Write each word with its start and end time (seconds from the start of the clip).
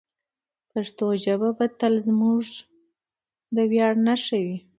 پښتو 0.71 1.07
ژبه 1.23 1.49
به 1.57 1.65
تل 1.79 1.93
زموږ 2.07 2.41
د 3.55 3.57
ویاړ 3.71 3.93
نښه 4.07 4.37
وي. 4.45 4.57